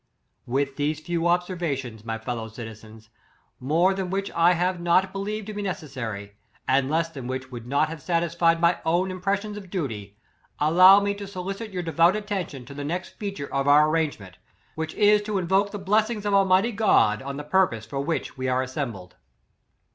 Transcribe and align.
"With 0.57 0.77
these 0.77 0.99
few 0.99 1.27
observations, 1.27 2.03
my 2.03 2.17
fellow 2.17 2.47
citizens, 2.47 3.11
more 3.59 3.93
than 3.93 4.09
which 4.09 4.31
I 4.31 4.53
have 4.53 4.79
not 4.81 5.13
be 5.13 5.19
lieved 5.19 5.45
to 5.45 5.53
be 5.53 5.61
necessary, 5.61 6.33
and 6.67 6.89
less 6.89 7.09
than 7.09 7.27
which 7.27 7.51
would 7.51 7.67
not 7.67 7.87
have 7.89 8.01
satisfied 8.01 8.59
my 8.59 8.79
own 8.83 9.09
impres 9.09 9.43
sions 9.43 9.57
of 9.57 9.69
duty, 9.69 10.17
allow 10.57 11.01
me 11.01 11.13
to 11.13 11.27
solicit 11.27 11.69
your 11.69 11.83
devout 11.83 12.15
attention 12.15 12.65
to 12.65 12.73
the 12.73 12.83
next 12.83 13.09
feature 13.19 13.53
of 13.53 13.67
our 13.67 13.89
arrangement, 13.91 14.39
which 14.73 14.95
is 14.95 15.21
to 15.21 15.37
invoke 15.37 15.69
the 15.69 15.77
bless 15.77 16.07
B 16.07 16.15
10 16.15 16.15
ings 16.15 16.25
of 16.25 16.33
Almighty 16.33 16.71
God, 16.71 17.21
on 17.21 17.37
the 17.37 17.43
purpose 17.43 17.85
for 17.85 17.99
which 17.99 18.35
we 18.35 18.47
are 18.47 18.63
assembled." 18.63 19.17